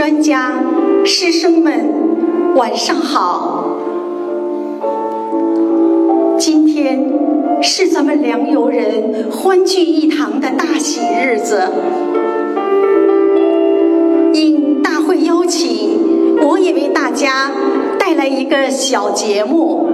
[0.00, 0.54] 专家、
[1.04, 3.66] 师生们，晚上好。
[6.38, 7.06] 今天
[7.60, 11.60] 是咱们粮油人欢聚一堂的大喜日子。
[14.32, 16.00] 应大会邀请，
[16.48, 17.50] 我也为大家
[17.98, 19.86] 带来一个小节目。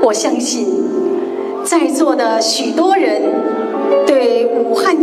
[0.00, 0.68] 我相信，
[1.64, 3.20] 在座的许多人
[4.06, 4.95] 对武汉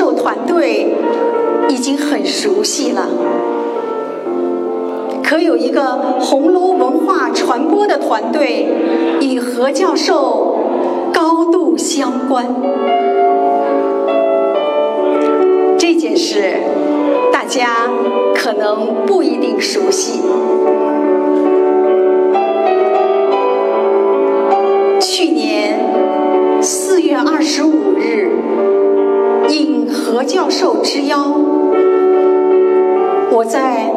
[0.00, 0.94] 平教授团队
[1.68, 3.06] 已经很熟悉了。
[5.22, 5.82] 可有一个
[6.18, 8.66] 红楼文化传播的团队，
[9.20, 10.56] 与何教授
[11.12, 12.46] 高度相关。
[15.78, 16.54] 这件事
[17.30, 17.90] 大家
[18.34, 20.22] 可能不一定熟悉。
[30.10, 31.36] 何教授之邀，
[33.30, 33.92] 我在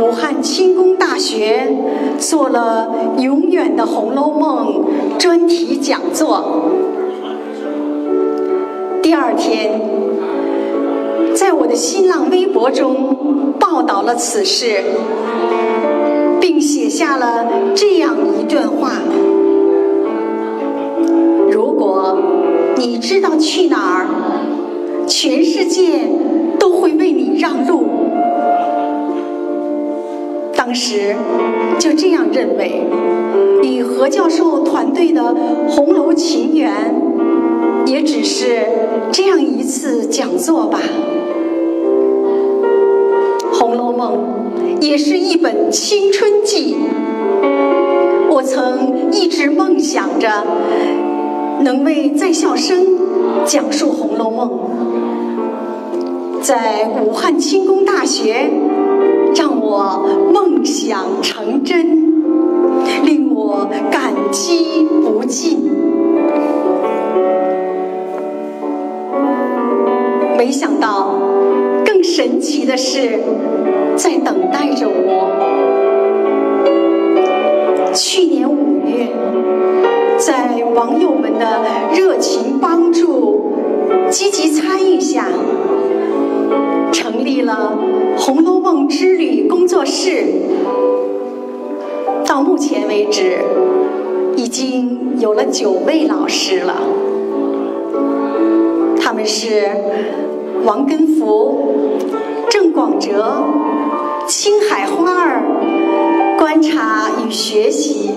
[0.00, 1.76] 武汉轻工大学
[2.18, 4.82] 做了《永远的红楼梦》
[5.18, 6.70] 专题讲座。
[9.02, 9.78] 第二天，
[11.34, 14.82] 在我的新浪微博中报道了此事，
[16.40, 18.92] 并写下了这样一段话。
[21.50, 22.16] 如果
[22.76, 24.06] 你知道去哪儿，
[25.14, 26.00] 全世界
[26.58, 27.84] 都会为你让路。
[30.56, 31.14] 当时
[31.78, 32.80] 就这样认为，
[33.62, 35.20] 与何教授团队的
[35.68, 36.72] 《红楼情缘》
[37.90, 38.66] 也只是
[39.12, 40.80] 这样一次讲座吧。
[43.54, 44.18] 《红楼梦》
[44.82, 46.74] 也是一本青春记，
[48.30, 50.30] 我曾一直梦想着。
[51.60, 52.84] 能为在校生
[53.46, 54.48] 讲述《红楼梦》，
[56.42, 58.50] 在武汉轻工大学，
[59.36, 61.86] 让我梦想成真，
[63.04, 65.60] 令我感激不尽。
[70.36, 71.14] 没想到，
[71.86, 73.20] 更神奇的是，
[73.94, 75.30] 在等待着我。
[77.94, 79.06] 去年五月。
[80.18, 81.62] 在网友们的
[81.96, 83.52] 热情帮助、
[84.08, 85.26] 积极参与下，
[86.92, 87.76] 成立了
[88.20, 90.24] 《红楼梦之旅》工作室。
[92.26, 93.38] 到目前为止，
[94.36, 96.76] 已经有了九位老师了。
[99.00, 99.62] 他们是
[100.64, 101.74] 王根福、
[102.48, 103.42] 郑广哲、
[104.26, 105.42] 青海花儿、
[106.38, 108.10] 观察与学习。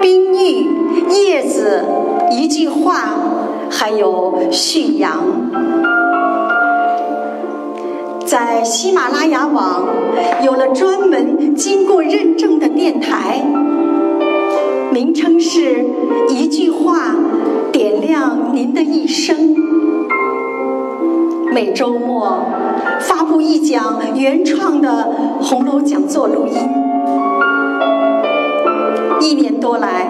[0.00, 0.68] 冰玉、
[1.10, 1.84] 叶子，
[2.32, 3.14] 一句话，
[3.70, 5.24] 还有旭阳，
[8.32, 9.86] 在喜马拉雅网
[10.42, 13.44] 有了专门经过认证的电台，
[14.90, 15.84] 名称是
[16.30, 17.14] 一句话
[17.70, 19.54] 点亮您的一生。
[21.52, 22.46] 每周末
[23.00, 25.12] 发布一讲原创的
[25.42, 26.54] 红楼讲座录音。
[29.20, 30.08] 一年多来，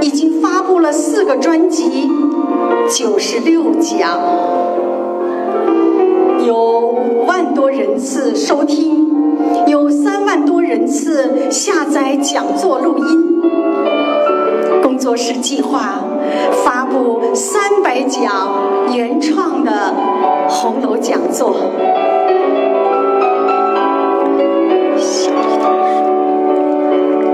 [0.00, 2.08] 已经发布了四个专辑，
[2.96, 4.20] 九十六讲，
[6.46, 6.85] 有
[7.76, 9.06] 人次收听，
[9.66, 13.42] 有三万多人次下载讲座录音。
[14.82, 16.02] 工作室计划
[16.64, 18.32] 发布三百讲
[18.94, 19.92] 原创的
[20.48, 21.54] 红楼讲座。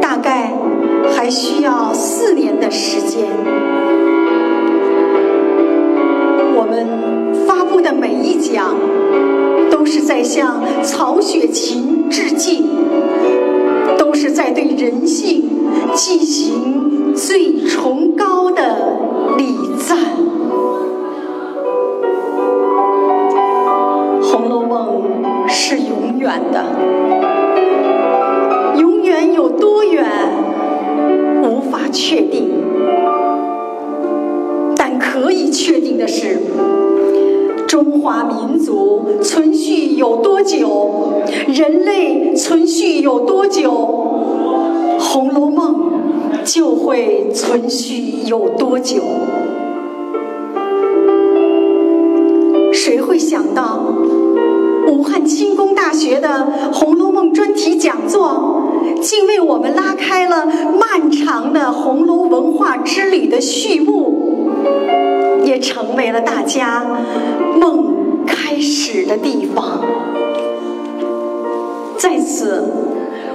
[0.00, 0.52] 大概
[1.14, 3.28] 还需要四年的时间。
[6.56, 8.74] 我们发布的每一讲，
[9.82, 12.66] 都是在向曹雪芹致敬，
[13.98, 15.42] 都是在对人性
[15.92, 18.96] 进行最崇高的
[19.36, 19.44] 礼
[19.84, 19.98] 赞。
[24.22, 25.02] 《红楼梦》
[25.48, 26.64] 是永远的，
[28.78, 30.06] 永远有多远？
[31.42, 32.52] 无法确定，
[34.76, 36.38] 但可以确定的是，
[37.66, 39.51] 中华民族存
[40.12, 43.70] 有多久，人类存续有多久，
[45.02, 45.90] 《红楼梦》
[46.54, 49.00] 就会存续有多久。
[52.74, 53.82] 谁会想到，
[54.88, 56.28] 武汉轻工大学的
[56.74, 58.68] 《红楼梦》专题讲座？
[59.00, 60.44] 竟为我们拉开了
[60.78, 64.42] 漫长的红楼文化之旅的序幕，
[65.46, 66.84] 也成为了大家
[67.58, 67.91] 梦
[68.32, 69.78] 开始的地方。
[71.98, 72.64] 在此，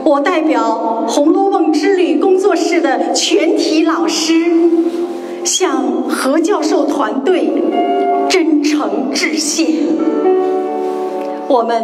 [0.04, 4.34] 我代表《红楼梦之旅》工作室的全体老师，
[5.44, 7.50] 向何教授团队
[8.28, 9.68] 真诚致谢。
[11.48, 11.82] 我们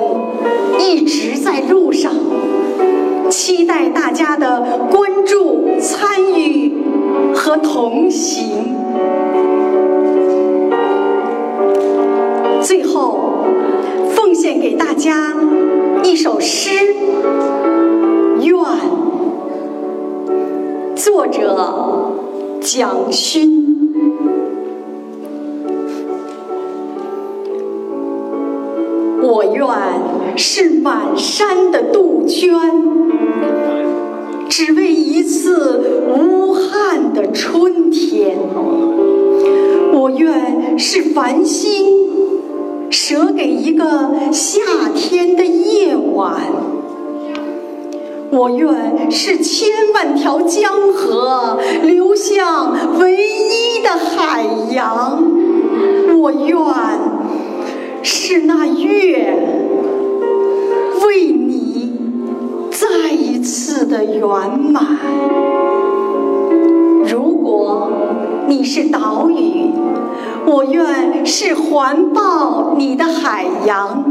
[0.78, 2.12] 一直在路上，
[3.30, 6.74] 期待大家的关注、参与
[7.34, 8.83] 和同行。
[14.64, 15.34] 给大家
[16.06, 16.70] 一首诗
[18.42, 18.56] 《愿》，
[20.96, 22.14] 作者
[22.62, 23.62] 蒋勋。
[29.22, 29.68] 我愿
[30.38, 32.93] 是满山的杜鹃，
[48.34, 55.24] 我愿是千万条江河，流向唯一的海洋。
[56.20, 56.58] 我愿。
[58.06, 59.34] 是那月
[61.06, 61.94] 为你
[62.70, 64.93] 再一次的圆满。
[68.56, 69.72] 你是岛屿，
[70.46, 74.04] 我愿是环抱你的海洋；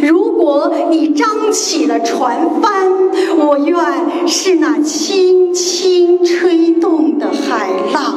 [0.00, 2.90] 如果你张起了船帆，
[3.36, 8.14] 我愿是那轻轻吹动的海浪。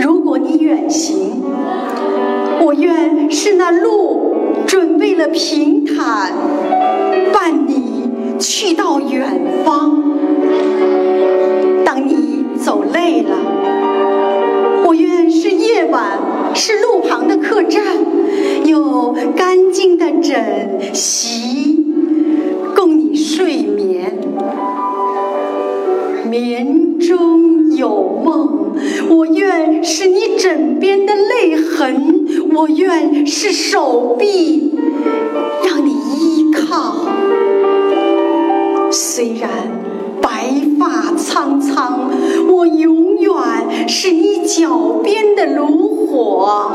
[0.00, 1.42] 如果你远行，
[2.60, 4.34] 我愿是那路
[4.66, 6.30] 准备了平坦，
[7.32, 9.93] 伴你去到远方。
[32.56, 34.72] 我愿是手臂
[35.66, 36.94] 让你依靠。
[38.92, 39.50] 虽然
[40.22, 42.10] 白发苍苍，
[42.48, 46.70] 我永远是你脚边的炉火，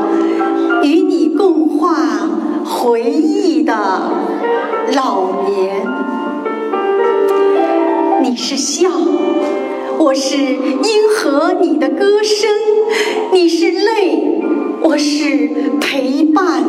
[0.82, 1.96] 与你共话
[2.64, 3.72] 回忆的
[4.94, 5.82] 老年。
[8.22, 8.90] 你是笑。
[9.98, 12.48] 我是应和你的歌声，
[13.32, 14.29] 你是泪，
[14.82, 15.48] 我是
[15.80, 16.62] 陪伴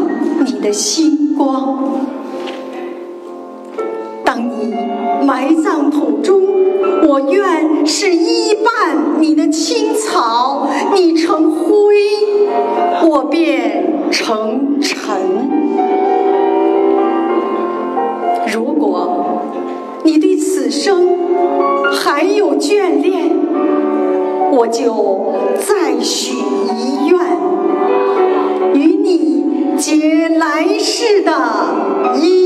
[0.46, 2.02] 你的星光。
[4.24, 4.74] 当你
[5.26, 6.42] 埋葬土中，
[7.08, 10.68] 我愿是依伴你的青草。
[10.94, 11.96] 你成灰，
[13.08, 15.00] 我便成尘。
[18.54, 19.42] 如果
[20.04, 21.18] 你对此生，
[21.94, 23.32] 还有眷恋，
[24.52, 26.36] 我就再许
[29.82, 31.32] 结来世的
[32.22, 32.41] 因